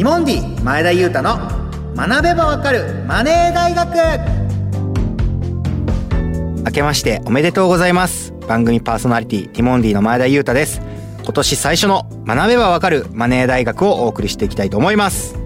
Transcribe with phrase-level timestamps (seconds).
[0.00, 1.36] ティモンディ前田裕太の
[1.94, 3.94] 学べばわかるマネー大学。
[6.64, 8.32] 明けましておめでとうございます。
[8.48, 10.80] 番組パーソナリティティモンディの前田裕太です。
[11.22, 15.38] 今年最初の学べばわかるマネー大学をお送りしていきたいと思います。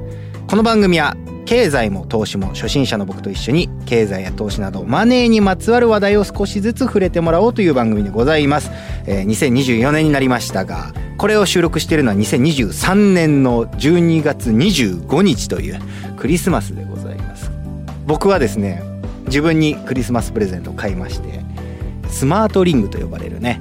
[0.46, 1.16] この番組は
[1.46, 8.70] 経済も投資も初心者の僕と一緒に経済や投資などマネーにまつわる話題を少しずつ触れてもらおうという番組でございます、
[9.06, 15.80] えー、2024年になりましたがこれを収録しているのは2023年の12月25日という
[16.16, 17.50] クリスマスでございます。
[18.06, 18.82] 僕はですね
[19.26, 21.40] 自分にクリスマスプレゼントを買いまして
[22.08, 23.60] スマートリングと呼ばれるね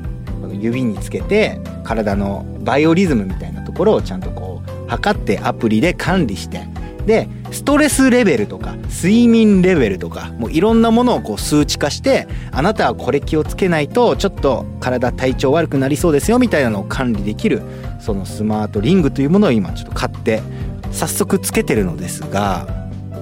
[0.52, 6.62] 指につけて体のバイオリズムみたいなところをちゃんとこう測ってアプリで管理して
[7.06, 17.62] でストレスレベルとか睡眠レベルとかもういろんなものをこう数値化してあなたはこれ気をつけないとちょっと体体調悪くなりそうですよみたいなのを管理できる
[18.00, 20.42] そのスマートリングというものを今ちょっと買って
[20.92, 22.68] 早速つけてるのですが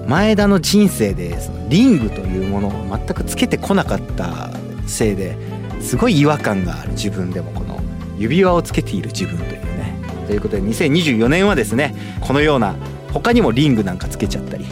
[0.06, 4.50] 前田の人生でそのリングというものを全くつけてこなかった
[4.86, 5.36] せいで
[5.80, 7.80] すごい違和感がある自分でもこの
[8.18, 9.96] 指輪をつけている自分というね。
[10.26, 12.76] ということで2024年はですねこのような
[13.12, 14.66] 他にもリングなんかつけちゃったり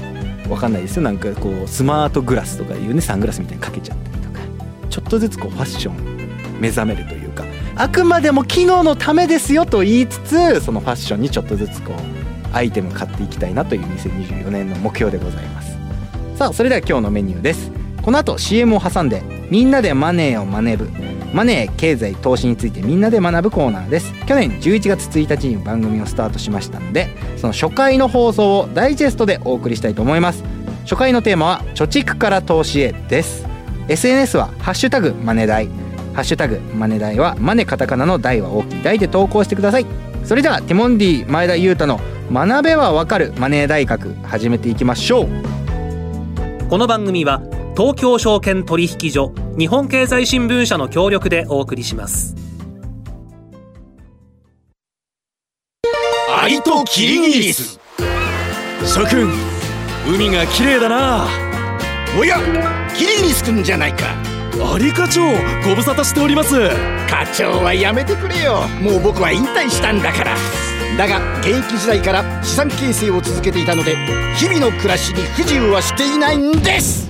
[0.48, 1.02] わかんないですよ。
[1.02, 4.41] なんかこうスマートグラスとかいうねサングラスみたいにかけちゃったりとか。
[4.88, 7.44] ちょっとずつこうファッション目覚めるというか。
[7.77, 11.97] あくまでも機能のためですよと言いつつそのファッションにちょっとずつこう
[12.52, 15.78] アイテム買っていきたいなという2024年の目標でございます。
[16.36, 17.70] さあそれでは今日のメニューです。
[18.02, 24.12] この後 CM を挟んでみんなでマネーを学ぶマネー経済投資についてみんなで学ぶコーナーです。
[24.27, 30.42] 去年11月1日に番組をスタートしましたのでその初回の放送をダイジェストでお送りしたいと思います。
[30.83, 33.47] 初回のテーマは貯蓄から投資へです。
[33.89, 35.69] SNS はハッシュタグマネダイ。
[36.14, 39.87] ハッシュタグマネダイはマネカタカナの大は大きい大で投稿してください。
[40.25, 42.00] それではティモンディ前田裕太の
[42.33, 45.28] 学べはわかるマネー大学始めていきましょう。
[46.69, 47.42] この番組は
[47.77, 52.34] 東京証券取引所日本経済新聞社の協力でお送りします。
[56.43, 57.78] アリとキリギリス。
[58.87, 59.31] 諸君
[60.06, 61.27] 海が綺麗だな。
[62.19, 62.39] おや
[62.97, 64.15] キリギリス君じゃないか。
[64.75, 65.22] アリ課長
[65.65, 66.55] ご無沙汰しております。
[67.09, 68.62] 課長はやめてくれよ。
[68.83, 70.37] もう僕は引退したんだから。
[70.97, 73.97] だが現役時代から資産形成を続けていたので
[74.37, 77.09] 日々の暮らしに不自由はしていないんです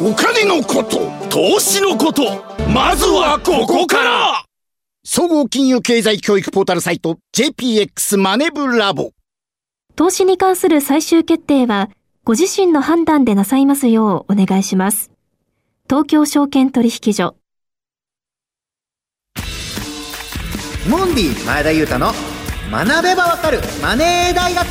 [0.00, 2.22] お金のこと投資のこと
[2.72, 4.44] まずはここから。
[5.04, 9.10] 総合金融経済教育ポータルサイト JPX マネブラボ。
[9.96, 11.90] 投資に関する最終決定は
[12.22, 15.10] ご自身の判断でなさいますようお願いします。
[15.90, 17.34] 東京証券取引所。
[20.88, 22.12] モンディ前田裕太の
[22.70, 24.68] 学べばわかるマネー大学。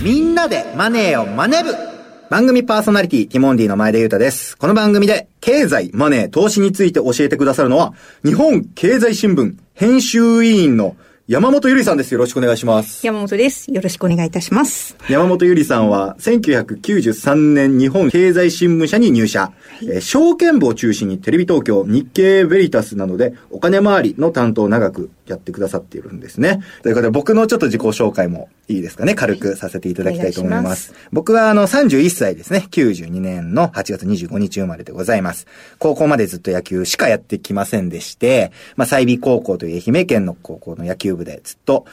[0.00, 1.91] みんなでマネーを学ぶ
[2.32, 4.56] 番組パーソナリティ、ティモンディの前田裕太です。
[4.56, 7.92] この番組で、経済、マネー、投資について教えてくださるのは、
[8.24, 10.96] 日本経済新聞編集委員の
[11.28, 12.12] 山本ゆりさんです。
[12.12, 13.06] よろしくお願いします。
[13.06, 13.70] 山本です。
[13.70, 14.96] よろしくお願いいたします。
[15.10, 19.42] 山本ゆりさんは、1993年日本経済新聞社に入社。
[19.42, 26.60] はい、えー、証券部を中心にテレビ東京、日経ベリタスなどでお金回りの担当を長くやってくださっているんですね。
[26.82, 29.14] ということで、僕のちょっと自己紹介もいいですかね？
[29.14, 30.92] 軽くさせていただきたいと思います。
[30.92, 32.66] はい、ます僕はあの31歳ですね。
[32.70, 35.46] 92年の8月25日生まれでございます。
[35.78, 41.86] 高校までずっと野球しかやってきませんでして、まあ、済美高校という愛媛県の高校の野球部でずっと、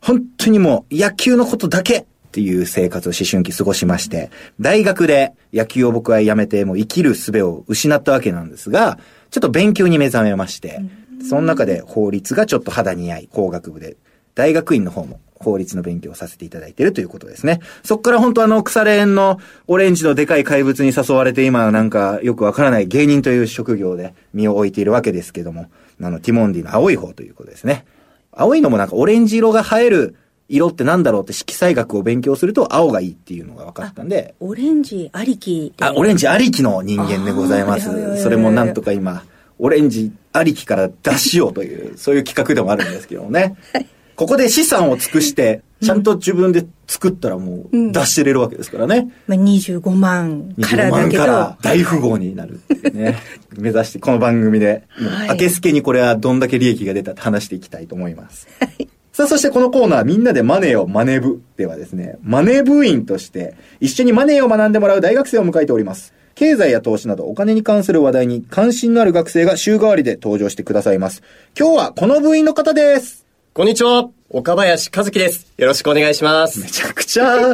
[0.00, 4.30] 本当にもう野球のことだけっていう生活を思春期過ごしまして、
[4.60, 8.98] 大学で野球を僕はやめてもう生きる術を失ったわけなんですが、
[9.30, 10.80] ちょっと勉強に目覚めまして、
[11.28, 13.96] その中で法律がちょっと肌に合い、工学部で、
[14.34, 17.60] 大学院の方も法律の勉強をさせていただいているということですね。
[17.82, 25.66] そっから本当あの、腐れ縁のオレンジのでかい怪物に誘われて今なんかよくわからない芸人という職業で身を置いているわけですけども、
[26.00, 27.84] あの、ティモンディの青い方ということですね。
[28.32, 30.16] 青いのもなんかオレンジ色が映える
[30.48, 34.34] 色ってなんだろうって色彩学を勉強すると青がいいっていうのが分かったんで。
[34.40, 38.22] オレンジありきあ、オレンジありきの人間でございます。
[38.22, 39.24] それもなんとか今、
[39.58, 43.56] オレンジありきから出しようという、そういう企画でもあるんですけどもね。
[43.72, 49.12] はいここで資産を尽くして、ちゃんと自分で作ったらもう出してれるわけですからね。
[49.26, 53.18] まあ、25万から25だけど、万から大富豪になるっていうね。
[53.58, 58.46] 目指して、この番組で、はい明けすけにこれはどんだけ利益が出たって話していきたいと思います。
[59.12, 66.12] さあ、そしてこのコーナー、みんなでマネーをマネ部ではですね、マネ部員として、一緒にマネーを学んでもらう大学生を迎えております。
[66.34, 71.22] 経済や投資などお金に関する話題に関心のある学生が週替わりで登場してくださいます。
[71.58, 73.23] 今日はこの部員の方です。
[73.56, 75.54] こんにちは岡林和樹です。
[75.58, 76.58] よろしくお願いします。
[76.58, 77.52] めちゃくちゃ、は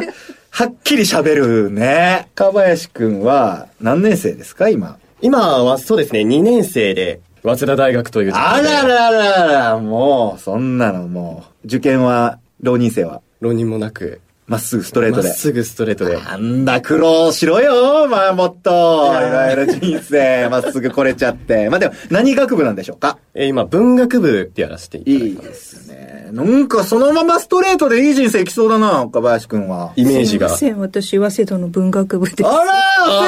[0.65, 2.27] っきり喋るね。
[2.33, 4.97] かばやしくんは何年生ですか、今？
[5.21, 14.21] 今はそうですね、2年生で、早稲田大学というあらららら、もう、そんなのもう、受験は、浪人生は、浪人もなく、
[14.51, 15.29] まっすぐストレートで。
[15.29, 16.17] まっすぐストレートで。
[16.17, 19.13] なんだ、苦労しろよ、まあもっと。
[19.15, 21.69] いろいろ人生、まっすぐ来れちゃって。
[21.69, 23.17] まあでも、何学部なんでしょうか？
[23.33, 25.47] えー今、文学部でやらせていただいいいてま。
[25.47, 26.27] ですすね。
[26.33, 29.93] なんか、そのままストレートでいい人生来そうだな、岡林くんは。
[29.95, 30.49] イメージが。
[30.49, 32.45] すいません、私、早稲田の文学部です。
[32.45, 32.73] あら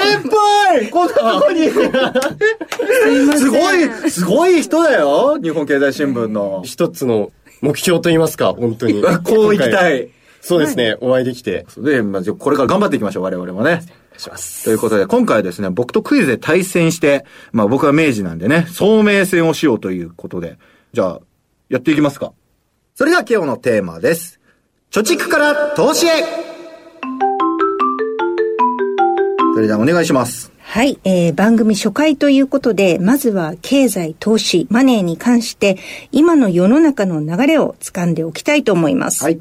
[0.01, 1.69] 先輩こんなとこに
[3.37, 6.63] すごい、すごい人だよ日本経済新聞の。
[6.65, 7.31] 一つの
[7.61, 9.01] 目標と言いますか、本当に。
[9.23, 10.09] こう行きたい。
[10.43, 10.47] い。
[10.47, 11.65] そうですね、お会いできて。
[11.77, 13.81] で、まあ、じゃあこれから頑張っていきましょう、我々もね。
[14.17, 14.65] します。
[14.65, 20.57] ということで、今回はですね、僕とクイズで対戦して、まあ僕は明治なんでね、聡明戦をしようということで、
[20.93, 21.19] じゃあ、
[21.69, 22.33] やっていきますか。
[22.95, 24.39] それでは今日のテーマです。
[24.91, 26.09] 貯蓄から投資へ
[29.55, 30.51] それではお願いします。
[30.59, 35.77] はい、えー番組初回ということで、まずは経済、投資、マネーに関して、
[36.11, 39.23] 今の世の中の流れを掴んでおきたいと思います。
[39.23, 39.39] はい。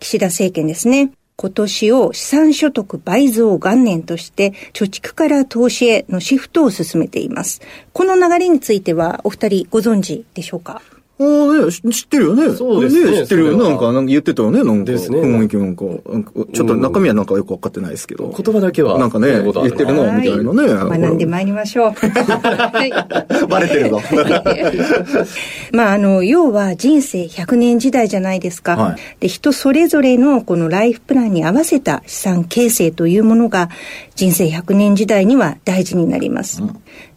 [0.00, 1.12] 岸田政権ですね。
[1.36, 7.62] 今年を資産所得倍増元年として、貯蓄から投資へのシフトを進めています。
[7.92, 10.82] この流れについては、お二人ご存知でしょうか？
[11.20, 12.50] ああね、し知ってるよね。
[12.54, 13.58] そうですね知ってるよ。
[13.58, 14.90] なんか、なんか言ってたよね、なんか。
[14.90, 15.84] ですね雰囲気なんか。
[16.52, 18.34] ちょっと中身はなんかよくわかってないですけど。
[18.34, 20.74] 言葉だけはなんかね、言ってるの、みたいなね。
[20.74, 21.92] はい学んでまいりましょう。
[21.94, 24.00] はいバレてるぞ。
[25.72, 28.76] まあ、あの、要は人生100年時代じゃないですか。
[28.76, 33.68] はいで、人それぞれのこのライフプランに合わせた資産形成というものが
[34.14, 36.62] 人生100年時代には大事になります。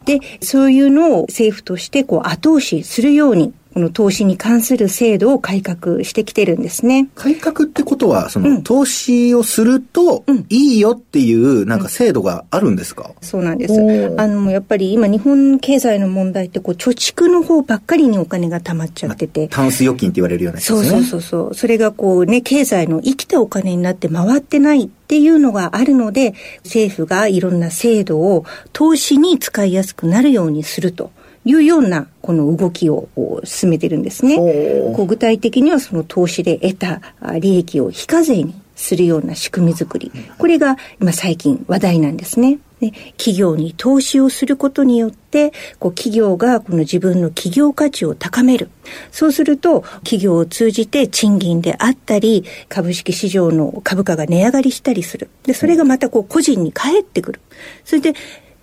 [0.06, 7.10] で、そういうのを政府としてこう後押しするように、この投資に関する制度を改革してきてるんですね。
[7.16, 13.74] 改革ってことは、その、投資をすると、いいよっていう、なんか制度があるんですか、そうなんです。
[14.18, 19.48] あの、やっぱり今日本経済の問題ってこう貯蓄の方ばっかりにお金が溜まっちゃってて。
[19.48, 20.64] タンス預金って言われるようなね。
[20.64, 21.54] そうそうそうそう。
[21.56, 31.12] それがこうね、経済の生きたお金になって回ってないっていうのがあるので、政府がいろんな制度を投資に使いやすくなるようにすると。
[31.46, 33.08] いうようなこの動きを
[33.44, 34.38] 進めてるんですね。
[34.38, 40.12] こう具体的にはその投資で得たあ利益を非課税にするような仕組み作り。
[40.38, 42.60] これが今最近話題なんですね。
[42.80, 48.70] で企業に投資をすることによって、こう企業がこの自分の企業価値を高める。
[49.12, 55.30] そうすると、企業を通じて賃金であったり、株式市場の株価が値上がりしたりする。
[55.44, 57.42] で、それがまたこう個人に返ってくる。
[57.86, 58.14] それで、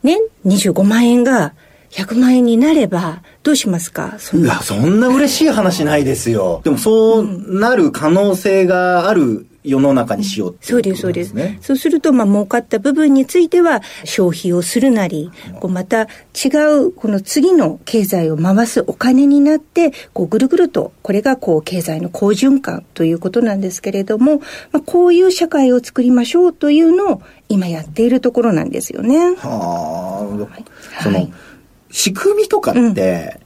[0.03, 1.55] 年25万円が
[1.91, 4.15] 100万円になれば、どうしますか？
[4.19, 6.61] そんないや、そんな嬉しい話ないですよ。
[6.65, 11.33] でも、そうなる可能性がある世の中にしようっていそうです、そうです。
[11.35, 11.59] ね。
[11.61, 16.49] そうすると、まあ、儲かった部分については、消費をするなり、こうまた違
[16.79, 24.39] う、この次の経済を回すお金になって、こう、ぐるぐると、これが、こう、経済の好循環ということなんですけれども、
[24.73, 29.35] まあ、こういう社会を作りましょうというのを、今やっているところなんですよね。
[29.35, 31.33] はあ、そのはい、
[31.91, 33.41] 仕組みとかって、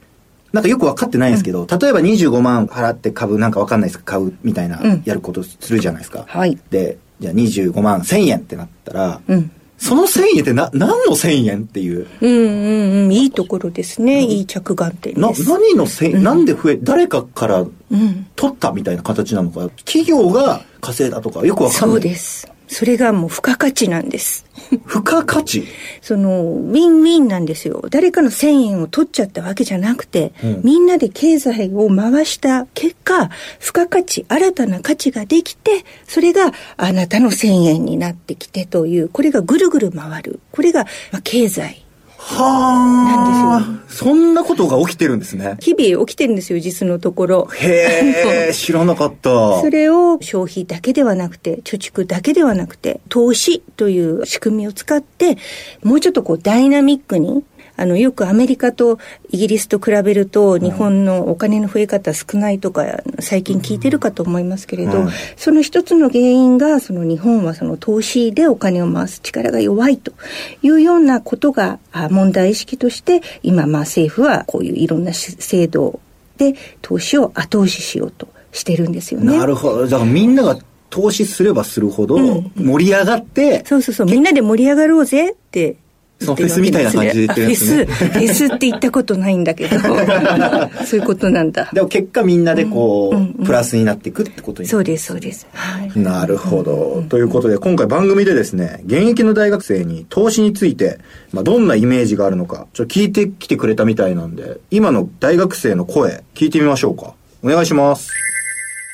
[0.51, 6.23] なんかよく分かってないんですけど、例えば25万払って株なんか分かんないですか買うみたいなうんやることするじゃないですか。
[6.27, 6.57] はい。
[6.69, 9.51] で、じゃあ25万1000円ってなったら、うん。
[9.77, 12.07] その1000円ってな、何の1000円っていう？
[12.21, 13.11] うんうんうん。
[13.11, 14.23] いいところですね。
[14.23, 15.49] いい着眼点な、です。
[15.49, 18.27] 何の1000円、なんで増え、誰かからうん。
[18.37, 21.95] 取ったみたいな形なのか、企業が稼いだとかよくわかんない。
[21.95, 22.47] そうです。
[22.67, 24.45] それがもう付加価値なんです。
[24.87, 25.65] 付加価値？
[26.01, 27.85] その、ウィンウィンなんですよ。
[27.89, 33.29] 誰かの1000円を取っちゃったわけじゃなくて、うんみんなで経済を回した結果、
[33.59, 40.39] 付加価値、新たな価値ができて、それがあなたの1000円になってきてという、これがぐるぐる回る。
[40.51, 41.84] これが、まあ、経済。
[42.27, 43.85] はあ。
[43.87, 45.57] そんなことが起きてるんですね。
[45.61, 47.47] 日々起きてるんですよ、実のところ。
[47.53, 49.61] へえ、知らなかった。
[49.61, 55.37] それを消費だけではなくて、貯蓄だけではなくて、投資という仕組みを使って、
[55.83, 57.43] もうちょっとこうダイナミックに、
[57.77, 70.13] あの、よくアメリカとイギリスと比べると、日本のお金の増え方少ないとか、最近聞いてるかと思いますけれど、うん、その一つの原因が、その日本はその投資でお金を回す力が弱いと
[70.61, 71.79] いうようなことが
[72.09, 75.99] 問題意識として、今、まあ政府はこういういろんな制度
[76.37, 79.37] で投資を後押ししようとしてるんですよね。
[79.37, 79.87] なるほど。
[79.87, 80.57] だからみんなが
[80.89, 82.17] 投資すればするほど
[82.55, 85.75] 盛り上がって、うん、そうそうそう、みんなで盛り上がろうぜって
[86.19, 89.77] そのフェスみたいな感じで言ってるやつ、ね、フェス、フェスって言ったことないんだけど、
[90.85, 91.69] そういうことなんだ。
[91.73, 95.45] でも結果みんなでこう、うんうんうん、プラスになっていくってことにそうです、そうです。
[95.51, 100.99] はい、なるほど、ということで、今回番組でですね、現役の大学生に投資について、
[101.33, 107.13] まあ、どんなイメージがあるのか、ちょっと聞いてきてくれたみたいなんで、今の大学生の声、聞いてみましょうか。
[107.43, 108.09] お願いします。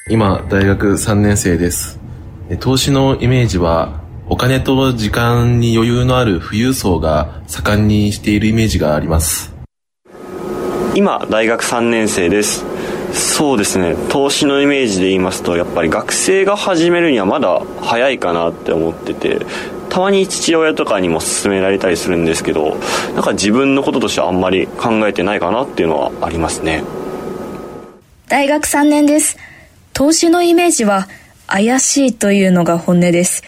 [0.09, 1.99] 今、大学3年生です。
[2.59, 4.00] 投資のイメージは、
[4.31, 9.53] お金と時間に余裕のある富裕層が盛んにしているイメージがあります。
[10.95, 12.63] 今大学3年生です。
[13.11, 13.93] そうですね。
[14.07, 19.45] 投資のイメージで言いますとやっぱり学生が始めるにはまだ早いかなって思ってて
[19.89, 22.77] たまに父親とかにも勧められたりするんですけど
[23.13, 26.85] なんか自分のこととしてはあんまり考えてないかなっていうのはありますね。
[28.29, 29.37] 大学3年です。
[29.91, 31.09] 投資のイメージは
[31.47, 33.43] 怪しいというのが本音です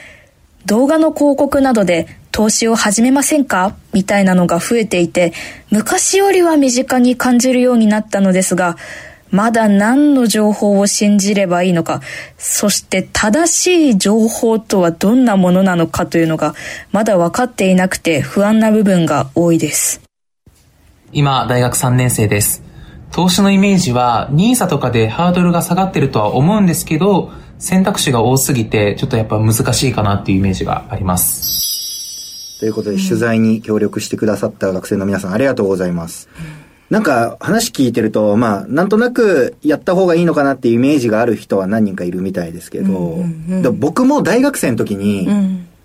[0.65, 3.75] 動画の広告などで投資を始めませんか？
[3.93, 5.33] みたいなのが増えていて、
[5.71, 8.77] 昔よりは身近に感じるようになったのですが、
[9.29, 12.01] まだ何の情報を信じればいいのか、
[12.37, 16.53] そして正しい情報とはどんなものなのかというのが、
[16.91, 20.01] まだ分かっていなくて不安な部分が多いです。
[21.11, 22.63] 今、大学3年生です。
[23.11, 27.31] 投資のイメージは NISA とかでハードルが下がってるとは思うんですけど、
[27.63, 32.59] 選択肢が多すぎて、ちょっとやっぱ難しいかなっていうイメージがあります。
[32.59, 36.27] ということで、取材に協力してくださった学生の皆さん、ありがとうございます。
[36.89, 45.29] なんか、話聞いてると、まあ、なんとなくやった方がいいのかなっていうイメージがある人は何人かいるみたいですけど、うんうん、僕も大学生の時に、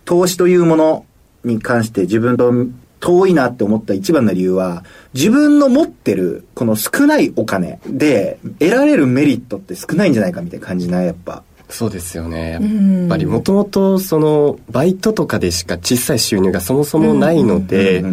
[0.05, 1.07] 投資というもの
[1.45, 2.53] に関して自分と
[2.99, 4.83] 遠いなって思った一番の理由は、
[5.15, 11.07] 自分の持ってるこの少ないお金で得られるメリットって少ないんじゃないかみたいな感じない？
[11.07, 11.45] やっぱ。
[11.69, 12.53] そうですよね。
[12.53, 18.05] やっぱりもともとそのバイトとかでしか小さい収入がそもそもないので、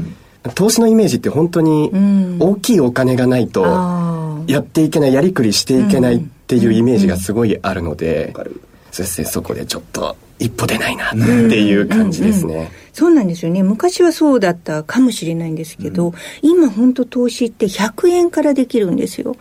[0.56, 1.92] 投資のイメージって本当に
[2.40, 3.64] 大きいお金がないと
[4.48, 8.34] やっていけないやりくりしていけないっていうイメージがすごいあるので、
[8.92, 9.26] そうですね。
[9.28, 11.18] そこでちょっと一歩出ないなって
[11.62, 12.72] いう感じですね。
[12.94, 13.64] そうなんですよね。
[13.64, 19.36] 昔はそうだったかもしれないんですけど、うん、今本当投資って100円からできるんですよ。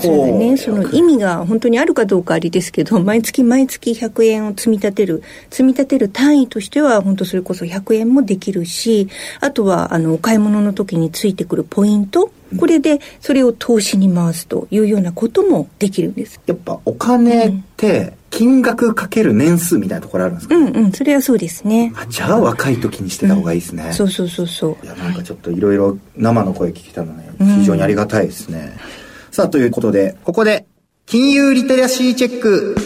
[0.00, 9.08] それでね、その意味が本当にあるかどうかありですけど、 毎月毎月100円を積み立てる、積み立てる単位としては、本当それこそ100円もできるし、
[9.40, 16.40] あとは、あの、お買い物の時についてくるポイント、これでそれを投資に回すというようなこともできるんです。
[16.46, 20.92] やっぱお金って、金額かける年数みたいなところあるんですか、うんうん。
[20.92, 21.92] それはそうですね。
[22.08, 24.84] じゃあ若い時にしてた方がいいですね、うん、そうそうそうそう。
[24.84, 27.24] いやなんかちょっといろいろ生の声聞けたのね。
[27.38, 29.03] 非常にありがたいですね、うん、
[29.34, 30.64] さあということでここで
[31.06, 32.76] 金融リテラシーチェック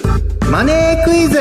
[0.50, 1.40] マネークイズ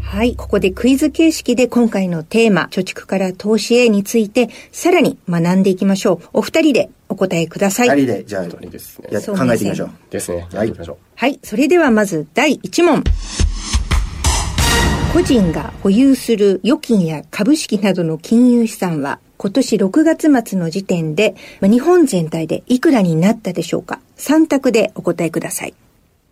[0.00, 0.34] はい。
[0.34, 6.28] ここでクイズ形式で今回のテーマ、貯蓄から投資へについて、さらに学んでいきましょう。
[6.34, 7.88] お二人でお答えください。
[7.88, 8.50] 二人で、じゃあ、ね。
[8.50, 9.90] 考えてみましょう。
[10.10, 10.46] ですね。
[10.52, 10.72] はい。
[11.14, 11.40] はい。
[11.42, 13.04] それではまず第1問。
[15.14, 25.74] 個人が保有する預金や株式などの金融資産は、今年6月末の時点で、日本全体でいくらになったでしょうか ?3 択でお答えください。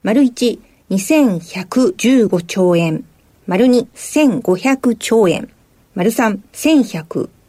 [0.04, 3.04] 丸1、2115兆円。
[3.48, 5.48] 丸2、1500兆円。
[5.96, 6.38] 丸3、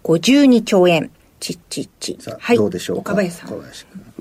[0.01, 1.11] 1152兆円。
[1.39, 2.17] ちっちっち。
[2.39, 2.57] はい。
[2.57, 3.11] どうでしょうか？
[3.13, 3.51] 岡林さん。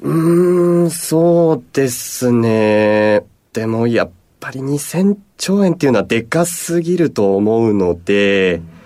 [0.02, 3.22] うん、そうですね。
[3.54, 8.79] でもやっぱり2000兆円っていうのはでかすぎると思うので、うん、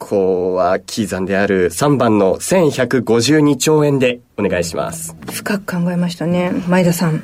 [0.00, 5.14] ここはキーザンである3番の1152兆円でお願いします。
[5.30, 6.50] 深く考えましたね。
[6.66, 7.12] 前田さん。
[7.12, 7.22] うん、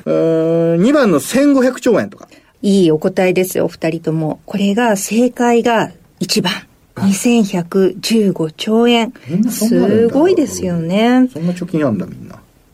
[0.81, 2.29] 2番の1500兆円とか。
[2.61, 4.39] いいお答えですよ、お二人とも。
[4.45, 5.91] これが正解が
[6.21, 6.53] 1番。
[6.95, 9.11] 2115兆円。
[9.49, 11.27] すごいですよね。
[11.33, 12.26] そんな貯金あんだ、みんな。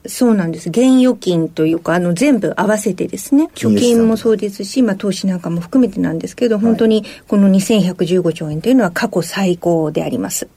[0.06, 0.70] そうなんです。
[0.70, 3.50] 現預金というか、あの、全部合わせてですね。
[3.56, 10.48] 貯金もそうですし、まあ、投資なんかも含めてなんですけど、本当にこの2115兆円というのは過去最高であります。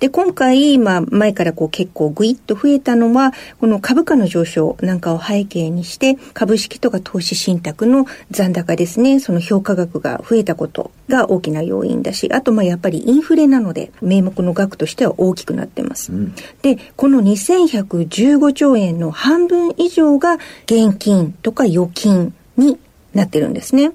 [0.00, 16.12] で、今回、まあ、前からこう結構グイッと増えたのは、この株価の上昇なんかを背景にして、株式とか投資信託の残高ですね、その評価額が増えたことが大きな要因だし、あと、まあ、やっぱりインフレなので、名目の額としては大きくなってます。
[16.12, 22.78] うん、で、この2115兆円の半分以上が現金とか預金に
[23.14, 23.92] なってるんですね。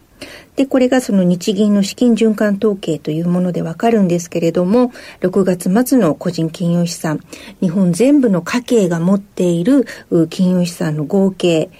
[0.61, 4.91] で、これがその日銀の資金循環統計というものでわかるんですけれども、
[5.21, 7.19] 6月末の個人金融資産、
[7.61, 9.87] 日本全部の家計が持っている
[10.29, 11.71] 金融資産の合計、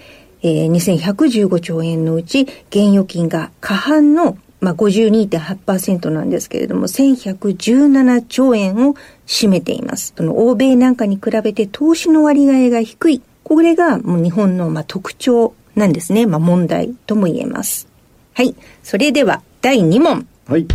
[0.42, 8.96] えー、2115兆円のうち、現預金が過半のまあ、52.8%なんですけれども、1117兆円を
[9.28, 10.14] 占めています。
[10.18, 13.22] その欧米なんかに比べて投資の割合が低い。
[13.44, 16.26] これがもう日本のまあ特徴なんですね。
[16.26, 17.91] まあ、問題とも言えます。
[18.42, 18.56] はい。
[18.82, 20.28] それでは第2問。
[20.48, 20.66] はい。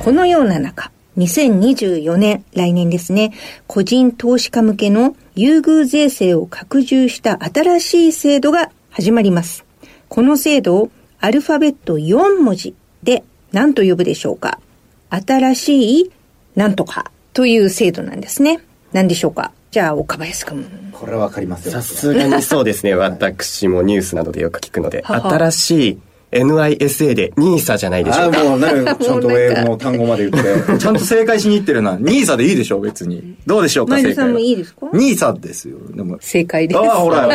[0.00, 3.32] このような中、2024年、来年ですね、
[3.66, 9.64] 個人投資家向けの優遇税制を拡充した新しい制度が始まります。
[10.10, 10.90] この制度を
[11.20, 14.60] アルファベット4文字で何と呼ぶでしょうか？
[15.08, 16.12] 新しい
[16.54, 18.60] なんとかという制度なんですね。
[18.92, 19.52] 何でしょうか？
[19.74, 20.64] じゃあ、岡林君。
[20.92, 21.72] これはわかりますよ。
[21.72, 22.94] さすがにそうですね。
[22.94, 25.98] 私もニュースなどでよく聞くので、新しい
[26.42, 28.40] NISA で NISA じゃないでしょうか。
[28.40, 28.66] あもうね、
[29.00, 31.96] ちゃんと英語の単語まで言って、 ちゃんと正解しに行ってるな。
[31.96, 33.36] NISA でいいでしょう、別に。
[33.46, 34.14] どうでしょうか、正解。
[34.14, 35.76] さんもいいですか ?NISA ですよ。
[35.94, 36.78] でも正解です。
[36.80, 37.28] ああ、ほら、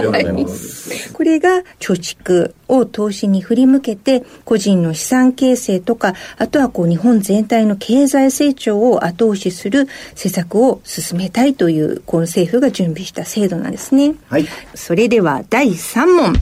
[1.13, 14.15] これが貯蓄を投資に振り向けて、個人の資産形成とか、あとはこう日本全体の経済成長を後押しする施策を進めたいという、この政府が準備した制度なんですね。
[14.27, 14.45] はい。
[14.75, 16.33] それでは第3問。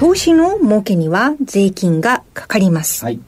[0.00, 3.04] 投資の儲けには税金がかかります。
[3.04, 3.20] はい。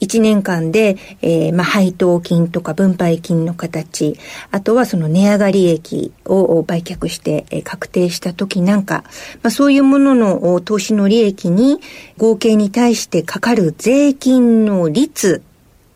[0.00, 4.16] 1年間で、えー、まあ、配当金とか分配金の形、
[4.52, 9.02] あとはその値上がり益を売却して、えー、確定した時なんか、
[9.42, 11.80] まあ、そういうものの投資の利益に
[12.16, 15.42] 合計に対してかかる税金の率、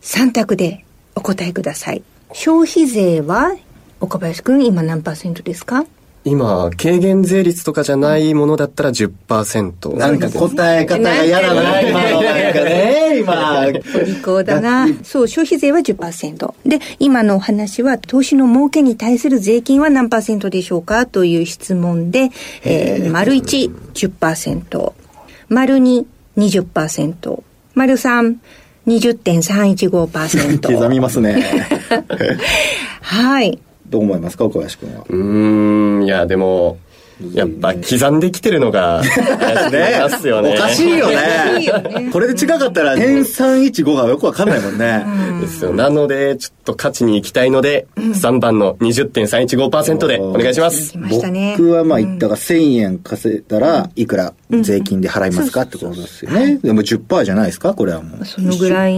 [0.01, 0.83] 3択で
[1.15, 2.03] お答えください。
[2.33, 3.55] 消費税は
[4.01, 5.85] 岡林くん今何パーセントですか？
[6.25, 9.95] 今、軽減税率とかじゃないものだったら10%。
[9.95, 13.65] なんか答え方が嫌だな、今のなんかね、今。
[13.67, 14.87] お利口だな。
[15.03, 16.53] そう、消費税は10%。
[16.65, 22.31] で、今のお話は、投資の儲けに対する税金は何パーセントでしょうかという質問で、
[22.65, 24.93] えー、丸1、10%。
[25.47, 26.05] 丸2、
[26.37, 27.43] 20%。
[27.75, 28.35] 丸3、
[28.87, 30.75] 20.315%。
[30.75, 31.43] 刻みますね。
[33.01, 33.59] はい。
[33.89, 35.05] どう思いますか岡林君は？
[35.09, 35.15] う
[36.01, 36.77] ん、いや、でも、
[37.33, 39.01] やっぱ刻んできてるのが、
[39.71, 40.55] ね、ますよね。
[40.55, 42.09] おかしいよね。
[42.13, 45.05] これで違かったら、点315がよくわかんないもんね。
[45.41, 45.73] ですよ。
[45.73, 50.97] なので、ちょっと勝ちに行きたいので、うん、3番の20.315%でお願いします。
[50.97, 56.59] 僕はまあ言ったが1000円稼いだら、いくら税金で払いますかってことですよね。
[56.63, 58.25] でも10%じゃないですかこれはもう。
[58.25, 58.95] そのぐらい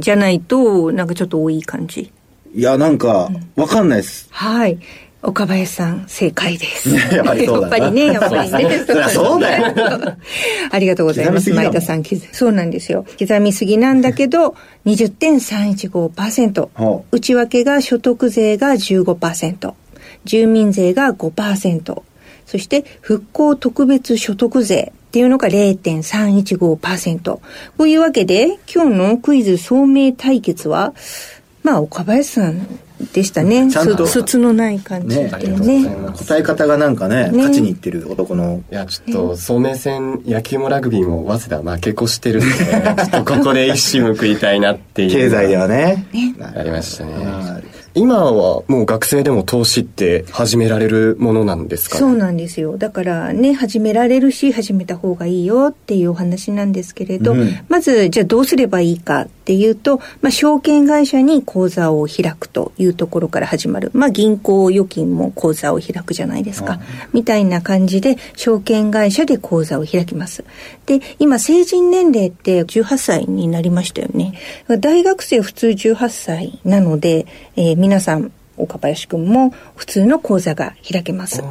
[0.00, 2.10] じゃないと、なんかちょっと多い感じ。
[2.54, 4.28] いや、なんか、わかんないです。
[4.30, 4.78] はい。
[5.22, 6.88] 岡林さん、正解です。
[7.12, 8.84] やっぱりそうだやっぱりね、やっぱりね。
[9.12, 9.74] そうだよ。
[10.70, 11.52] ありがとうございます。
[11.52, 13.04] 前田さん、そうなんですよ。
[13.18, 14.54] 刻みすぎなんだけど、
[14.86, 17.02] 20.315%。
[17.10, 19.72] 内訳が所得税が15%。
[20.24, 22.02] 住民税が5%。
[22.46, 27.32] そして、復興特別所得税っていうのが0.315%。
[27.32, 27.40] こ
[27.78, 30.94] ういうわけで、今日のクイズ総明対決は、
[31.64, 32.78] まあ、岡林さん
[33.12, 33.70] でしたね。
[33.70, 34.06] ちゃんと。
[34.06, 35.82] 卒のない感じでね。
[35.82, 38.62] ね答え方がなんかね、ね勝ちにいってる男の。
[38.70, 42.48] いや、ちょっと、総明戦、野球もラグビーも、早稲田負け越してるんで、
[43.02, 45.10] ちょっとここで一矢報いたいなっていう。
[45.10, 46.06] 経済ではね。
[46.12, 46.34] ね。
[46.54, 47.12] ありましたね。
[47.94, 52.76] 今はもう学生でも投資って始められるものなんですか、ね、そうなんですよ。
[52.76, 63.90] だからね、始められるし、始めた方がいいよっていうお話なんですけれど、うん、まず、じゃあどうすればいいかっていうと、まあ、証券会社に口座を開くというところから始まる。
[63.92, 66.80] まあ、銀行預金も口座を開くじゃないですか。
[67.12, 70.44] みたいな感じで、証券会社で口座を開きます。
[70.86, 74.34] で、今、成人年齢って18歳になりましたよね。
[74.80, 77.26] 大学生普通18歳なので、
[77.56, 81.42] えー皆さん、岡林くんも普通の口座が開けます。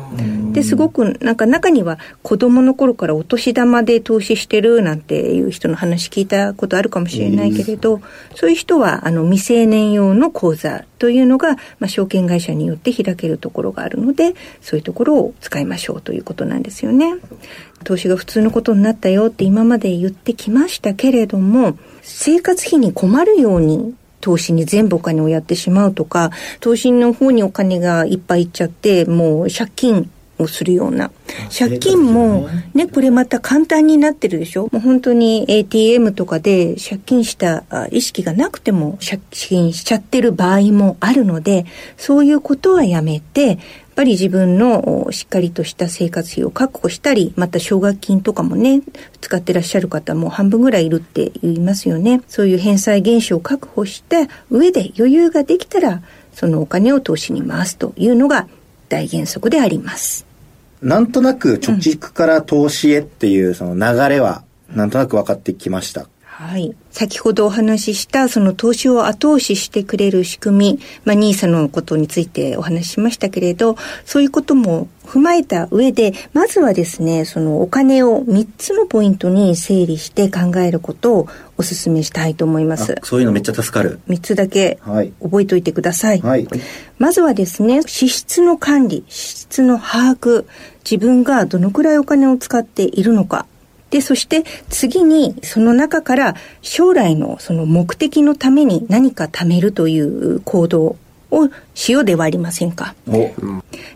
[0.52, 8.02] ですごくなんか中には子供の頃からお年玉で投資してるなんていう人の話聞いたことあるかもしれないけれど、
[8.36, 17.16] そういう人はあの未成年用の口座というのが、まあ、証券会社によって開けるところがあるので、そういうところを使いましょうということなんですよね。
[17.84, 26.32] 投資が普通のことになったよって今まで言ってきましたけれども、生活費に困るように投資に全部お金をやってしまうとか、
[26.62, 30.10] 投資の方にお金がいっぱいいっちゃって、もう借金
[30.40, 31.12] をするような。
[31.58, 34.64] 借金も、ね、これまた簡単になってるでしょ？
[34.72, 41.66] もう本当に ATM とかで借金した意識がなくても借金しちゃってる場合もあるので、
[41.98, 43.58] そういうことはやめて、やっ
[43.96, 48.82] ぱり自分のしっかりとした生活費を確保したり、また奨学金とかもね、
[49.22, 52.22] 使ってらっしゃる方も半分ぐらいいるって言いますよね。
[52.28, 56.02] そういう返済原資を確保した上で余裕ができたら、
[56.34, 58.48] そのお金を投資に回すというのが
[58.94, 60.28] 大原則であります。
[60.84, 66.08] なんとなく貯蓄から投資へっていうその流れは、なんとなく分かってきました。
[66.36, 66.76] はい。
[66.90, 81.28] 先ほどお話ししたその投資を後押ししてくれる仕組み、まあ、ニーサのことについてお話ししましたけれど、そういうことも踏まえた上で、まずはですね、そのお金を3つのポイントに整理して考えることを
[81.60, 82.96] お勧めしたいと思います。
[83.04, 84.00] そういうのめっちゃ助かる。
[84.08, 84.80] 3つだけ
[85.22, 86.22] 覚えておいてください。
[86.22, 86.48] はい。
[86.98, 90.46] まずはですね、支出の管理、支出の把握、
[90.84, 93.46] 自分がどのくらいお金を使っているのか、
[93.94, 100.96] で、そして次にその中から将来のその目的のために何か貯めるという行動
[101.30, 102.96] をしようではありませんか。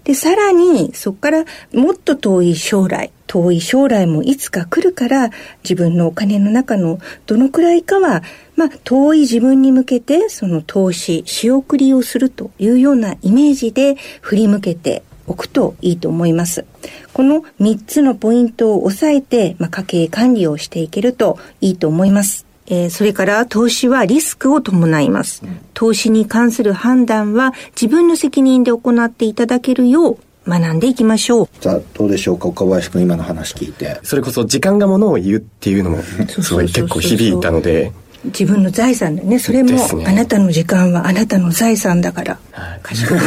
[0.03, 5.31] で、さらにそこからもっと遠い将来、遠い将来もいつか来るから
[5.63, 8.21] 自分のお金の中のどのくらいかは
[8.55, 16.65] まあ、遠い自分に向けてその投資仕送りをするというようなイメージで振り向けておくといいと思います。
[17.13, 22.45] この3つのポイントを押さえて、まあ、家計管理をしていけるといいと思います。
[22.69, 25.43] えー、それから投資はリスクを伴います。
[25.73, 31.49] 投資に関する判断は自分の責任で行っていただけるよう学んでいきましょう。
[31.59, 33.99] じゃあ、どうでしょうか、岡林君、今の話聞いて。
[34.03, 37.91] それこそ時間がものを言うっていうのも、すごい結構響いたので、
[38.25, 42.39] 自分の財産だねそれも、あなたの時間はあなたの財産だから。
[42.81, 43.17] 賢い。
[43.17, 43.23] いい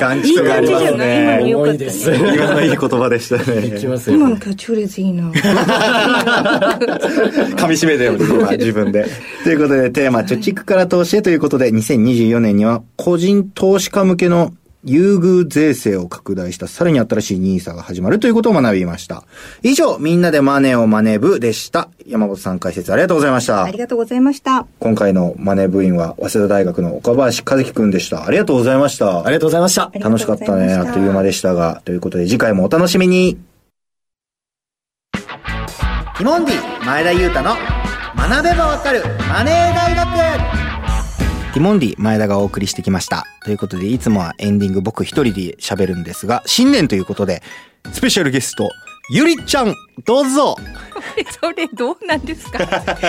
[0.00, 0.44] 感じじゃ
[0.96, 1.92] ない今のよかったね。
[2.34, 3.44] 今のいい言葉でしたね。
[4.08, 5.30] 今のキャッチフレーズいいな。
[7.52, 9.06] 噛み締めてよ、自分で。
[9.44, 14.52] ということで、テーマ、貯蓄から投資へということで、2024年には、個人投資家向けの
[14.84, 19.24] 優遇税制を拡大したさらに新しいニーサが始まるということを学びました。
[19.62, 21.88] 以上、みんなでマネーをマネ部でした。
[22.06, 23.64] 山本さん解説ありがとうございました。
[23.64, 24.66] ありがとうございました。
[24.80, 28.26] 今回のマネ部員は、早稲田大学の岡林和樹くんでした。
[28.26, 29.24] ありがとうございました。
[29.24, 29.90] ありがとうございました。
[29.94, 30.74] 楽しかったね。
[30.74, 31.80] あっという間でしたが。
[31.84, 33.38] ということで、次回もお楽しみに。
[36.18, 37.56] ティモンディ前田裕太の
[38.16, 40.61] 学べばわかるマネー大学
[41.52, 43.26] ティモンディ前田がお送りしてきました。
[43.44, 47.42] ということで、いつもはエンディング僕一人で喋るんですが、新年ということで、
[47.92, 48.70] スペシャルゲスト、
[49.10, 50.56] ゆりちゃん、どうぞ。
[51.40, 52.58] それどうなんですか？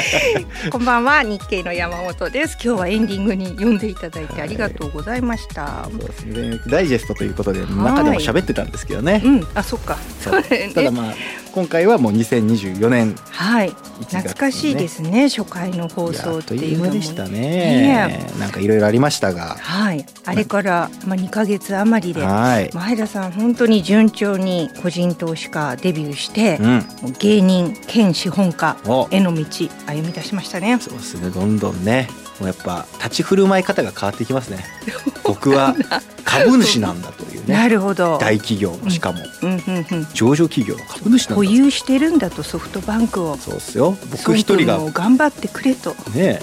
[0.71, 2.58] こんばんは日経の山本です。
[2.63, 6.60] 今日はエンディングに読んでいただいてありがとうございました、そうですね。
[6.67, 9.97] ダイジェストということで中でも喋ってたんですけどね、うん、あそっか。
[10.19, 11.13] そう、ね、ただまあ
[11.53, 13.69] 今回はもう2024年はい。
[14.10, 15.29] 懐かしいですね。
[15.29, 19.58] 初回の放送っていうのもでしたね、なんかいろいろありましたが。
[19.60, 20.06] はい。
[20.25, 26.85] あれからまあ2か月余りで、はい、前田さん本当に順調に個人投資家デビューして、うん、
[27.19, 28.77] 芸人兼資本家
[29.11, 29.43] への道
[29.85, 30.79] 歩み出しましたね。
[30.79, 32.07] そうですねどんどんね。
[32.39, 34.63] もうやっぱ立ち振る舞い方が変わってきますね。
[35.23, 35.75] 僕は
[36.23, 37.53] 株主なんだというね。
[37.53, 38.17] なるほど。
[38.17, 39.85] 大企業のしかも、うんうんうん。
[39.91, 43.37] うん、上場企業の株主なんだ保有してるんだとソフトバンクを。
[43.37, 43.97] そうですよ。
[44.09, 45.95] 僕一人が頑張ってくれと。
[46.15, 46.41] ね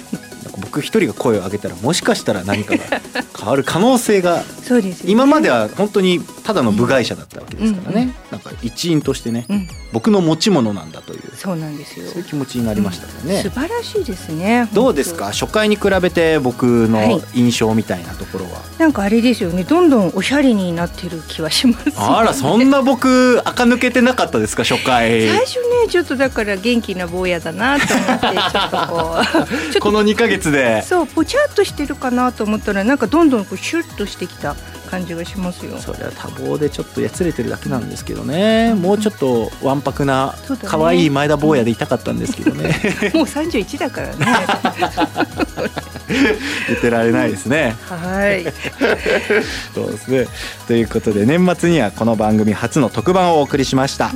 [0.71, 2.85] 僕一人が声を上げたらもしかしたら何かが
[3.37, 8.09] 変わる可能性が そうです、ね、今までは本当にただの部外者だったわけですからね、うん。
[8.09, 11.10] うん、なんか一員としてね、うん、僕の持ち物なんだと
[11.43, 12.07] そうなんですよ。
[12.07, 14.69] そういう気持ちになりましたね、うん、素晴らしいですね。
[14.75, 15.33] どうですか？
[15.33, 19.65] 初回に比べて僕の印象みたいなところは、はい、なんかあれですよね。
[19.65, 24.65] どんどんおしゃれになってる気はします、ね、あらそんな僕垢抜けてなかったですか？
[24.65, 25.29] 初回。
[25.29, 29.21] 最初ねちょっとだから元気な坊やだなと思って ちょっとこ
[29.77, 30.83] うこの2か月で。
[30.83, 34.57] そうぽちゃっとしてるかなと思ったらなんかどんどんこうシュッとしてきた
[34.91, 35.79] 感じがしますよ。
[35.79, 42.75] それは多忙でちょっとやつれてるだけなんですけどね、もうちょっとわんぱくな可愛、い前田坊やでいたかったんですけどね。
[43.15, 44.17] もう31だからね。
[46.69, 47.77] 言ってられないですね。
[47.89, 48.45] はい。
[49.75, 50.27] そうですね。
[50.67, 54.11] ということで年末にはこの番組初の特番をお送りしました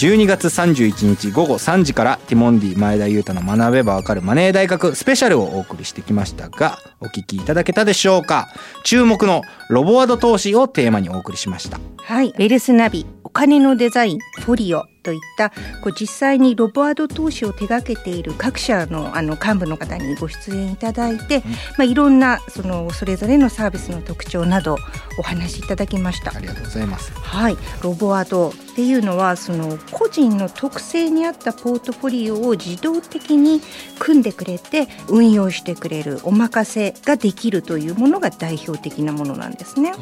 [0.00, 8.48] 12月31日午後3時からティモンディ前田裕太の学べばわかるマネー大学スペシャルをお送りしてきましたがお聞きいただけたでしょうか？
[8.82, 11.78] 注目のロボワード投資をテーマにお送りしました。
[11.98, 14.86] はいウェルスナビお金のデザインフォリオ。
[15.02, 21.48] といったこう実際にロボワード投資を手掛けている各社のあの幹部の方にご出演いただいて、うん、ま
[21.80, 24.76] あ、いろんなそのそれぞれのサービスの特徴など
[25.18, 26.34] お話しいただきました。
[26.34, 27.12] ありがとうございます。
[27.12, 27.56] はい。
[27.82, 33.60] ロボワードっていうのはその個人の特性に合ったポートフォリオを自動的に
[33.98, 39.92] 組んでくれて運用してくれるお任せができるというものが代表的なものなんですね。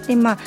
[0.00, 0.38] うん、でまあ、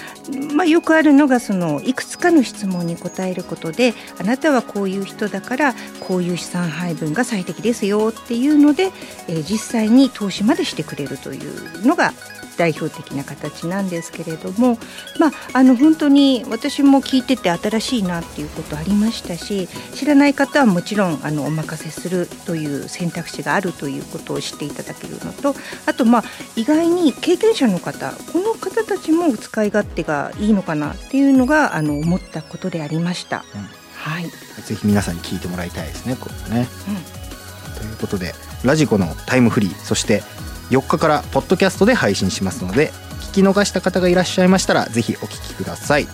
[0.53, 8.91] まあ、よくあるのがそのいくつかの質問に答えることであなたはこういう人だからこういう資産配分が最適ですよっていうので、
[9.27, 12.13] えー、実際に投資までしてくれるというのが
[12.57, 14.77] 代表的な形なんですけれども、
[15.19, 26.23] まあ、あの本当に私も聞いてて新しいなっていうことありましたし知らない方はもちろんあのお任せするという選択肢があるということを知っていただけるのとあとまあ
[26.55, 33.45] 意外に経験者の方この方たちも使い勝手がいいのかなっていうのがあの思ったことでありました。
[33.55, 34.25] うん、はい、
[34.63, 40.21] ぜひ皆さんに聞いてもらいたいですねこれね、うん、ということでラジコのタイムフリーそして
[40.69, 42.91] 4日からポッドキャストで配信しますので
[43.31, 46.07] 聞き逃した方がいらっしゃいましたらぜひお聞きください。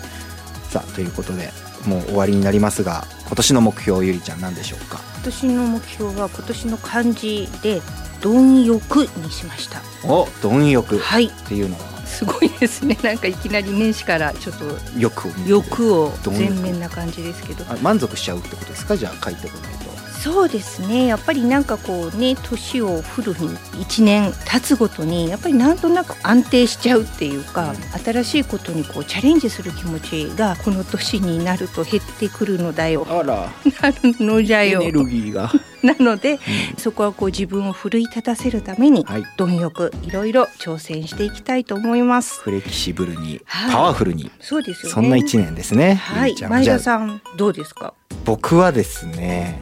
[0.70, 1.52] さあということで
[1.86, 5.00] もう終わりになりますが今年の目標ゆりちゃん何でしょうか？
[5.16, 7.82] 今年の目標は今年の漢字で
[8.22, 9.82] 貪欲にしました。
[10.04, 11.00] お貪欲。
[11.00, 11.26] はい。
[11.26, 11.99] っていうのは？
[12.10, 12.98] すごいですね。
[13.04, 14.66] なんかいきなり年始からちょっと
[14.98, 17.64] 欲を欲を全面な感じですけど。
[17.82, 18.98] 満足しちゃうってことですか？
[18.98, 19.90] じゃあ書いてこないと。
[20.20, 21.06] そうですね。
[21.06, 33.08] やっぱりなんかこうね年をフルに1年経つごとにやっぱりなんとなく安定しちゃうっていうか、うん、新しいことにこうチャレンジする気持ちがこの年になると減ってくるのだよ。
[33.10, 33.50] あら。
[33.82, 34.82] なるのじゃよ。
[34.82, 35.50] エネルギーが
[35.88, 36.40] なので、うん、
[36.78, 42.42] そこはこう自分を奮い立たせるために、はい、貪欲いろいろ挑戦していきたいと思います。
[42.42, 44.32] フレキシブルに、はい、パワフルに。
[44.40, 45.96] そうですよ、ね、そんな一年ですね。
[45.96, 46.36] はい。
[46.50, 47.94] 前田さんどうですか？
[48.26, 49.62] 僕はですね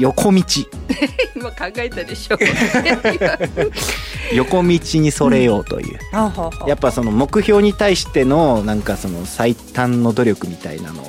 [0.00, 0.42] 横道。
[1.36, 2.36] 今考えたでしょ
[4.34, 11.04] 横道にそれようという、うん、やっぱその目標に対してのなんかその最短の努力みたいなの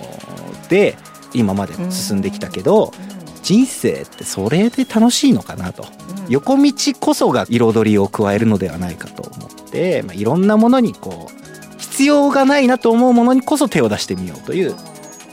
[0.69, 0.98] で
[1.34, 3.18] 今まで進んできたけど、うん、
[3.49, 14.75] 人生ってそれで楽しいのかなと、うん、横道こそが彩りを加えるのではないかと思って、まあ、いろんなものにこう必要がないなと思うものにこそ手を出してみようという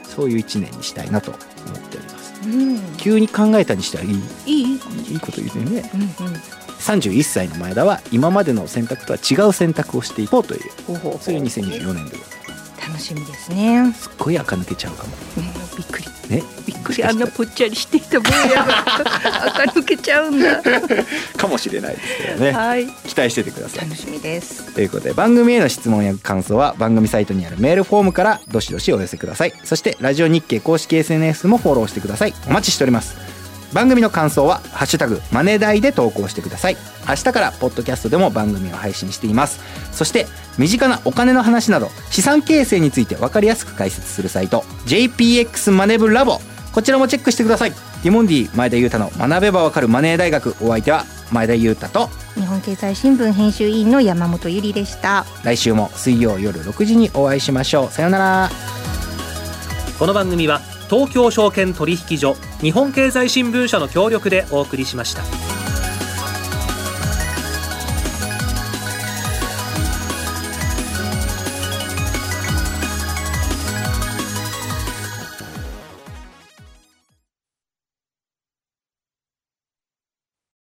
[0.04, 1.40] そういう一年にしたいなと思
[1.76, 2.96] っております。
[2.96, 4.10] 急に考えたにしてはいい？
[4.46, 4.80] いい？
[5.12, 6.08] いいこと言うてね、うんうん、
[6.78, 10.60] 31歳の前田は今までの選択とは違う選択をしていこうという
[11.20, 12.16] そういう2024年で
[12.86, 13.92] 楽しみですね。
[13.92, 15.44] すっごい垢抜けちゃうかも、うん、
[15.76, 16.06] びっくり。
[16.28, 17.04] ねびっくり。
[17.04, 18.78] あんなぽっちゃりしていた坊やが
[19.64, 20.62] 垢抜けちゃうんだ。
[21.36, 23.80] かもしれないですけどね、はい、期待しててください。
[23.80, 24.72] 楽しみです。
[24.72, 29.54] ということで番組への質問や感想は番組サイトにあるメールフォームからどしどしお寄せください。
[29.64, 32.34] そしてラジオ日経公式 SNS もフォローしてください。
[32.46, 33.35] お待ちしております
[33.72, 36.76] 番組の感想は「ハッシュタグマネダイ」で投稿してください。
[37.08, 39.60] 明日からポッドキャストでも番組を配信しています。
[39.92, 40.26] そして
[40.58, 46.40] 身近なお金の話など資産形成について分かりやすく解説するサイト JPX マネブラボ。
[46.72, 47.72] こちらもチェックしてください。
[47.72, 50.54] ティモンディ前田裕太の学べばわかるマネー大学。
[50.60, 55.24] お相手は前田裕太と日本経済新聞編集委員の山本ゆりでした。
[55.42, 57.92] 来週も水曜夜6時にお会いしましょう。
[57.92, 58.50] さようなら。
[59.98, 65.65] この番組は東京証券取引所日本経済新聞社の協力でお送りしました。